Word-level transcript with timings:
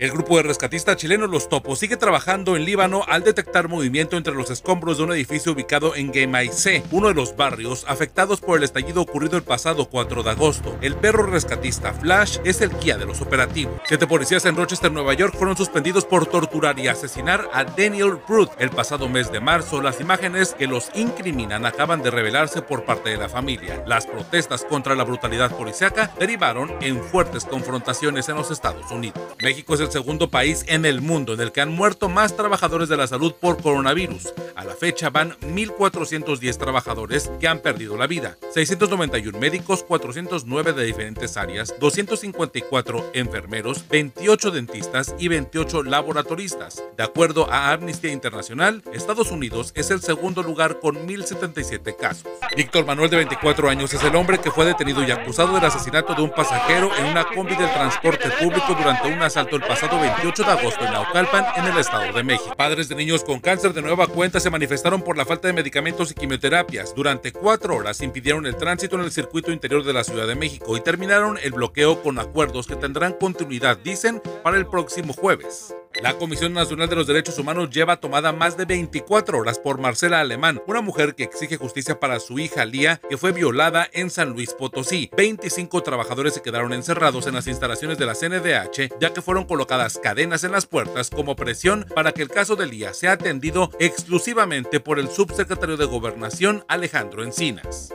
El 0.00 0.12
grupo 0.12 0.36
de 0.36 0.44
rescatistas 0.44 0.96
chilenos 0.96 1.28
Los 1.28 1.48
Topos 1.48 1.80
sigue 1.80 1.96
trabajando 1.96 2.54
en 2.54 2.64
Líbano 2.64 3.02
al 3.08 3.24
detectar 3.24 3.66
movimiento 3.66 4.16
entre 4.16 4.32
los 4.32 4.48
escombros 4.48 4.96
de 4.96 5.02
un 5.02 5.12
edificio 5.12 5.50
ubicado 5.50 5.96
en 5.96 6.12
Gemaisé, 6.14 6.84
uno 6.92 7.08
de 7.08 7.14
los 7.14 7.34
barrios 7.34 7.84
afectados 7.88 8.40
por 8.40 8.58
el 8.58 8.62
estallido 8.62 9.02
ocurrido 9.02 9.36
el 9.36 9.42
pasado 9.42 9.88
4 9.88 10.22
de 10.22 10.30
agosto. 10.30 10.78
El 10.82 10.94
perro 10.94 11.26
rescatista 11.26 11.92
Flash 11.92 12.38
es 12.44 12.60
el 12.60 12.70
guía 12.78 12.96
de 12.96 13.06
los 13.06 13.20
operativos. 13.20 13.80
Siete 13.88 14.06
policías 14.06 14.44
en 14.44 14.54
Rochester, 14.54 14.92
Nueva 14.92 15.14
York, 15.14 15.34
fueron 15.36 15.56
suspendidos 15.56 16.04
por 16.04 16.26
torturar 16.26 16.78
y 16.78 16.86
asesinar 16.86 17.48
a 17.52 17.64
Daniel 17.64 18.20
Brut 18.28 18.52
el 18.60 18.70
pasado 18.70 19.08
mes 19.08 19.32
de 19.32 19.40
marzo. 19.40 19.82
Las 19.82 20.00
imágenes 20.00 20.54
que 20.54 20.68
los 20.68 20.90
incriminan 20.94 21.66
acaban 21.66 22.02
de 22.02 22.12
revelarse 22.12 22.62
por 22.62 22.84
parte 22.84 23.10
de 23.10 23.16
la 23.16 23.28
familia. 23.28 23.82
Las 23.84 24.06
protestas 24.06 24.64
contra 24.64 24.94
la 24.94 25.02
brutalidad 25.02 25.50
policiaca 25.50 26.12
derivaron 26.20 26.72
en 26.82 27.02
fuertes 27.02 27.44
confrontaciones 27.44 28.28
en 28.28 28.36
los 28.36 28.52
Estados 28.52 28.92
Unidos. 28.92 29.20
México 29.42 29.74
segundo 29.90 30.30
país 30.30 30.64
en 30.68 30.84
el 30.84 31.00
mundo 31.00 31.34
en 31.34 31.40
el 31.40 31.52
que 31.52 31.60
han 31.60 31.70
muerto 31.70 32.08
más 32.08 32.36
trabajadores 32.36 32.88
de 32.88 32.96
la 32.96 33.06
salud 33.06 33.34
por 33.34 33.60
coronavirus. 33.62 34.32
A 34.54 34.64
la 34.64 34.74
fecha 34.74 35.10
van 35.10 35.32
1.410 35.40 36.56
trabajadores 36.58 37.30
que 37.40 37.48
han 37.48 37.60
perdido 37.60 37.96
la 37.96 38.06
vida, 38.06 38.36
691 38.52 39.38
médicos, 39.38 39.82
409 39.84 40.72
de 40.72 40.84
diferentes 40.84 41.36
áreas, 41.36 41.74
254 41.78 43.10
enfermeros, 43.14 43.84
28 43.88 44.50
dentistas 44.50 45.14
y 45.18 45.28
28 45.28 45.84
laboratoristas. 45.84 46.82
De 46.96 47.04
acuerdo 47.04 47.50
a 47.50 47.72
Amnistía 47.72 48.12
Internacional, 48.12 48.82
Estados 48.92 49.30
Unidos 49.30 49.72
es 49.74 49.90
el 49.90 50.00
segundo 50.00 50.42
lugar 50.42 50.80
con 50.80 50.96
1.077 51.06 51.96
casos. 51.96 52.26
Víctor 52.56 52.86
Manuel, 52.86 53.10
de 53.10 53.16
24 53.16 53.68
años, 53.68 53.92
es 53.94 54.02
el 54.02 54.16
hombre 54.16 54.38
que 54.38 54.50
fue 54.50 54.64
detenido 54.64 55.02
y 55.04 55.10
acusado 55.10 55.54
del 55.54 55.64
asesinato 55.64 56.14
de 56.14 56.22
un 56.22 56.30
pasajero 56.30 56.90
en 56.96 57.06
una 57.06 57.24
combi 57.24 57.54
del 57.54 57.72
transporte 57.72 58.30
público 58.40 58.74
durante 58.74 59.08
un 59.08 59.22
asalto 59.22 59.56
el 59.56 59.62
pasado 59.80 60.00
28 60.00 60.42
de 60.42 60.50
agosto 60.50 60.84
en 60.84 60.92
Naucalpan, 60.92 61.44
en 61.56 61.64
el 61.66 61.78
Estado 61.78 62.12
de 62.12 62.24
México. 62.24 62.52
Padres 62.56 62.88
de 62.88 62.96
niños 62.96 63.22
con 63.22 63.38
cáncer 63.38 63.72
de 63.72 63.80
nueva 63.80 64.08
cuenta 64.08 64.40
se 64.40 64.50
manifestaron 64.50 65.02
por 65.02 65.16
la 65.16 65.24
falta 65.24 65.46
de 65.46 65.54
medicamentos 65.54 66.10
y 66.10 66.14
quimioterapias. 66.14 66.92
Durante 66.96 67.30
cuatro 67.30 67.76
horas 67.76 68.02
impidieron 68.02 68.44
el 68.46 68.56
tránsito 68.56 68.96
en 68.96 69.02
el 69.02 69.12
circuito 69.12 69.52
interior 69.52 69.84
de 69.84 69.92
la 69.92 70.02
Ciudad 70.02 70.26
de 70.26 70.34
México 70.34 70.76
y 70.76 70.80
terminaron 70.80 71.38
el 71.40 71.52
bloqueo 71.52 72.02
con 72.02 72.18
acuerdos 72.18 72.66
que 72.66 72.74
tendrán 72.74 73.12
continuidad, 73.12 73.78
dicen, 73.78 74.20
para 74.42 74.56
el 74.56 74.66
próximo 74.66 75.12
jueves. 75.12 75.72
La 76.02 76.16
Comisión 76.16 76.52
Nacional 76.52 76.88
de 76.88 76.94
los 76.94 77.08
Derechos 77.08 77.38
Humanos 77.40 77.70
lleva 77.70 77.98
tomada 77.98 78.32
más 78.32 78.56
de 78.56 78.64
24 78.64 79.38
horas 79.38 79.58
por 79.58 79.80
Marcela 79.80 80.20
Alemán, 80.20 80.62
una 80.68 80.80
mujer 80.80 81.16
que 81.16 81.24
exige 81.24 81.56
justicia 81.56 81.98
para 81.98 82.20
su 82.20 82.38
hija 82.38 82.64
Lía, 82.64 83.00
que 83.10 83.16
fue 83.16 83.32
violada 83.32 83.88
en 83.92 84.08
San 84.08 84.30
Luis 84.30 84.54
Potosí. 84.54 85.10
25 85.16 85.82
trabajadores 85.82 86.34
se 86.34 86.42
quedaron 86.42 86.72
encerrados 86.72 87.26
en 87.26 87.34
las 87.34 87.48
instalaciones 87.48 87.98
de 87.98 88.06
la 88.06 88.14
CNDH, 88.14 88.98
ya 89.00 89.12
que 89.12 89.22
fueron 89.22 89.44
colocadas 89.44 89.98
cadenas 89.98 90.44
en 90.44 90.52
las 90.52 90.66
puertas 90.66 91.10
como 91.10 91.34
presión 91.34 91.84
para 91.94 92.12
que 92.12 92.22
el 92.22 92.28
caso 92.28 92.54
de 92.54 92.66
Lía 92.66 92.94
sea 92.94 93.12
atendido 93.12 93.70
exclusivamente 93.80 94.78
por 94.78 95.00
el 95.00 95.08
subsecretario 95.08 95.76
de 95.76 95.86
Gobernación 95.86 96.64
Alejandro 96.68 97.24
Encinas. 97.24 97.92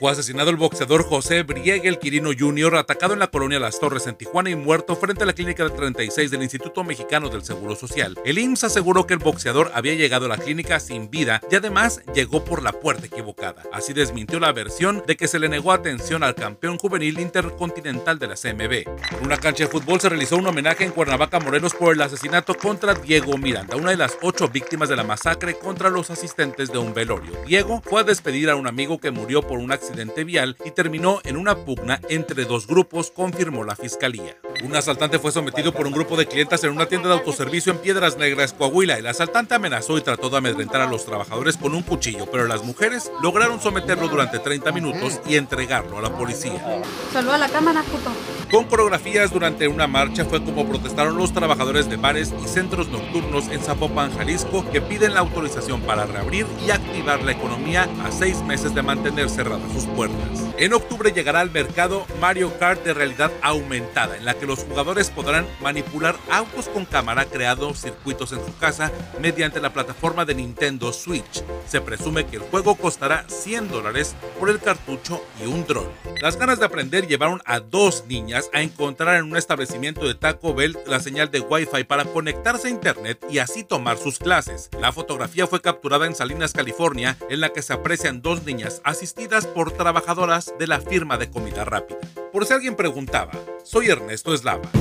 Fue 0.00 0.10
asesinado 0.10 0.48
el 0.48 0.56
boxeador 0.56 1.04
José 1.04 1.42
Briegel 1.42 1.98
Quirino 1.98 2.30
Jr., 2.32 2.76
atacado 2.76 3.12
en 3.12 3.18
la 3.18 3.26
colonia 3.26 3.60
Las 3.60 3.78
Torres 3.78 4.06
en 4.06 4.14
Tijuana 4.14 4.48
y 4.48 4.56
muerto 4.56 4.96
frente 4.96 5.24
a 5.24 5.26
la 5.26 5.34
clínica 5.34 5.62
de 5.62 5.68
36 5.68 6.30
del 6.30 6.42
Instituto 6.42 6.82
Mexicano 6.84 7.28
del 7.28 7.44
Seguro 7.44 7.76
Social. 7.76 8.16
El 8.24 8.38
IMSS 8.38 8.64
aseguró 8.64 9.06
que 9.06 9.12
el 9.12 9.20
boxeador 9.20 9.70
había 9.74 9.92
llegado 9.92 10.24
a 10.24 10.30
la 10.30 10.38
clínica 10.38 10.80
sin 10.80 11.10
vida 11.10 11.42
y 11.50 11.56
además 11.56 12.00
llegó 12.14 12.42
por 12.46 12.62
la 12.62 12.72
puerta 12.72 13.04
equivocada. 13.04 13.62
Así 13.74 13.92
desmintió 13.92 14.40
la 14.40 14.52
versión 14.52 15.02
de 15.06 15.18
que 15.18 15.28
se 15.28 15.38
le 15.38 15.50
negó 15.50 15.70
atención 15.70 16.22
al 16.22 16.34
campeón 16.34 16.78
juvenil 16.78 17.20
intercontinental 17.20 18.18
de 18.18 18.28
la 18.28 18.36
CMB. 18.36 18.72
En 19.18 19.26
una 19.26 19.36
cancha 19.36 19.64
de 19.64 19.70
fútbol 19.70 20.00
se 20.00 20.08
realizó 20.08 20.38
un 20.38 20.46
homenaje 20.46 20.84
en 20.84 20.92
Cuernavaca, 20.92 21.40
Morelos, 21.40 21.74
por 21.74 21.92
el 21.92 22.00
asesinato 22.00 22.54
contra 22.54 22.94
Diego 22.94 23.36
Miranda, 23.36 23.76
una 23.76 23.90
de 23.90 23.98
las 23.98 24.16
ocho 24.22 24.48
víctimas 24.48 24.88
de 24.88 24.96
la 24.96 25.04
masacre 25.04 25.58
contra 25.58 25.90
los 25.90 26.08
asistentes 26.08 26.72
de 26.72 26.78
un 26.78 26.94
velorio. 26.94 27.32
Diego 27.46 27.82
fue 27.84 28.00
a 28.00 28.04
despedir 28.04 28.48
a 28.48 28.56
un 28.56 28.66
amigo 28.66 28.98
que 28.98 29.10
murió 29.10 29.42
por 29.42 29.58
un 29.58 29.70
accidente 29.70 29.89
accidente 29.90 30.22
vial 30.22 30.56
y 30.64 30.70
terminó 30.70 31.20
en 31.24 31.36
una 31.36 31.64
pugna 31.64 32.00
entre 32.08 32.44
dos 32.44 32.66
grupos, 32.68 33.10
confirmó 33.10 33.64
la 33.64 33.74
fiscalía. 33.74 34.36
Un 34.62 34.76
asaltante 34.76 35.18
fue 35.18 35.32
sometido 35.32 35.72
por 35.72 35.86
un 35.86 35.92
grupo 35.92 36.18
de 36.18 36.26
clientes 36.26 36.62
en 36.64 36.70
una 36.70 36.86
tienda 36.86 37.08
de 37.08 37.14
autoservicio 37.14 37.72
en 37.72 37.78
Piedras 37.78 38.18
Negras, 38.18 38.52
Coahuila. 38.52 38.98
El 38.98 39.06
asaltante 39.06 39.54
amenazó 39.54 39.96
y 39.96 40.02
trató 40.02 40.28
de 40.28 40.36
amedrentar 40.36 40.82
a 40.82 40.86
los 40.86 41.06
trabajadores 41.06 41.56
con 41.56 41.74
un 41.74 41.82
cuchillo, 41.82 42.26
pero 42.30 42.46
las 42.46 42.62
mujeres 42.62 43.10
lograron 43.22 43.60
someterlo 43.60 44.08
durante 44.08 44.38
30 44.38 44.70
minutos 44.72 45.20
y 45.26 45.36
entregarlo 45.36 45.98
a 45.98 46.02
la 46.02 46.10
policía. 46.10 46.82
Saluda 47.10 47.36
a 47.36 47.38
la 47.38 47.48
cámara, 47.48 47.82
puto. 47.84 48.10
Con 48.50 48.64
coreografías 48.64 49.32
durante 49.32 49.66
una 49.66 49.86
marcha 49.86 50.24
fue 50.26 50.44
como 50.44 50.68
protestaron 50.68 51.16
los 51.16 51.32
trabajadores 51.32 51.88
de 51.88 51.96
bares 51.96 52.34
y 52.44 52.48
centros 52.48 52.88
nocturnos 52.88 53.48
en 53.48 53.60
Zapopan, 53.60 54.14
Jalisco, 54.16 54.68
que 54.70 54.82
piden 54.82 55.14
la 55.14 55.20
autorización 55.20 55.80
para 55.82 56.04
reabrir 56.04 56.46
y 56.66 56.70
activar 56.70 57.22
la 57.22 57.32
economía 57.32 57.88
a 58.04 58.10
seis 58.10 58.42
meses 58.42 58.74
de 58.74 58.82
mantener 58.82 59.30
cerradas 59.30 59.72
sus 59.72 59.86
puertas. 59.86 60.44
En 60.58 60.74
octubre 60.74 61.12
llegará 61.12 61.40
al 61.40 61.50
mercado 61.50 62.04
Mario 62.20 62.52
Kart 62.58 62.84
de 62.84 62.92
realidad 62.92 63.30
aumentada, 63.40 64.16
en 64.16 64.24
la 64.24 64.34
que 64.34 64.49
los 64.50 64.64
jugadores 64.64 65.10
podrán 65.10 65.46
manipular 65.62 66.16
autos 66.28 66.66
con 66.66 66.84
cámara 66.84 67.24
creando 67.24 67.72
circuitos 67.72 68.32
en 68.32 68.44
su 68.44 68.56
casa 68.58 68.90
mediante 69.20 69.60
la 69.60 69.72
plataforma 69.72 70.24
de 70.24 70.34
Nintendo 70.34 70.92
Switch. 70.92 71.44
Se 71.68 71.80
presume 71.80 72.26
que 72.26 72.38
el 72.38 72.42
juego 72.42 72.74
costará 72.74 73.24
100 73.28 73.68
dólares 73.68 74.16
por 74.40 74.50
el 74.50 74.58
cartucho 74.58 75.22
y 75.40 75.46
un 75.46 75.64
dron. 75.68 75.86
Las 76.20 76.36
ganas 76.36 76.58
de 76.58 76.66
aprender 76.66 77.06
llevaron 77.06 77.40
a 77.44 77.60
dos 77.60 78.06
niñas 78.08 78.50
a 78.52 78.60
encontrar 78.62 79.18
en 79.18 79.26
un 79.26 79.36
establecimiento 79.36 80.08
de 80.08 80.16
Taco 80.16 80.52
Bell 80.52 80.76
la 80.84 80.98
señal 80.98 81.30
de 81.30 81.38
Wi-Fi 81.38 81.84
para 81.84 82.04
conectarse 82.06 82.66
a 82.66 82.72
Internet 82.72 83.24
y 83.30 83.38
así 83.38 83.62
tomar 83.62 83.98
sus 83.98 84.18
clases. 84.18 84.68
La 84.80 84.90
fotografía 84.90 85.46
fue 85.46 85.60
capturada 85.60 86.06
en 86.06 86.16
Salinas, 86.16 86.54
California, 86.54 87.16
en 87.28 87.40
la 87.40 87.50
que 87.50 87.62
se 87.62 87.72
aprecian 87.72 88.20
dos 88.20 88.42
niñas 88.42 88.80
asistidas 88.82 89.46
por 89.46 89.70
trabajadoras 89.70 90.52
de 90.58 90.66
la 90.66 90.80
firma 90.80 91.18
de 91.18 91.30
comida 91.30 91.64
rápida. 91.64 92.00
Por 92.32 92.46
si 92.46 92.52
alguien 92.52 92.76
preguntaba, 92.76 93.32
soy 93.64 93.88
Ernesto 93.88 94.32
Bratislava. 94.40 94.80